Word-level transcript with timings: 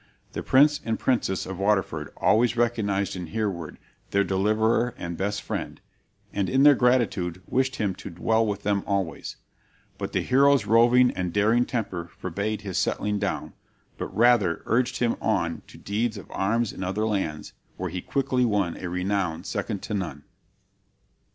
The 0.31 0.41
Prince 0.41 0.81
and 0.83 0.97
Princess 0.97 1.45
of 1.45 1.59
Waterford 1.59 2.11
always 2.17 2.57
recognized 2.57 3.15
in 3.15 3.27
Hereward 3.27 3.77
their 4.09 4.23
deliverer 4.23 4.95
and 4.97 5.15
best 5.15 5.43
friend, 5.43 5.79
and 6.33 6.49
in 6.49 6.63
their 6.63 6.73
gratitude 6.73 7.43
wished 7.45 7.75
him 7.75 7.93
to 7.93 8.09
dwell 8.09 8.43
with 8.43 8.63
them 8.63 8.83
always; 8.87 9.35
but 9.99 10.11
the 10.11 10.21
hero's 10.23 10.65
roving 10.65 11.11
and 11.11 11.31
daring 11.31 11.65
temper 11.67 12.09
forbade 12.17 12.61
his 12.61 12.79
settling 12.79 13.19
down, 13.19 13.53
but 13.99 14.07
rather 14.07 14.63
urged 14.65 14.97
him 14.97 15.17
on 15.21 15.61
to 15.67 15.77
deeds 15.77 16.17
of 16.17 16.31
arms 16.31 16.73
in 16.73 16.83
other 16.83 17.05
lands, 17.05 17.53
where 17.77 17.91
he 17.91 18.01
quickly 18.01 18.43
won 18.43 18.77
a 18.77 18.89
renown 18.89 19.43
second 19.43 19.83
to 19.83 19.93
none. 19.93 20.23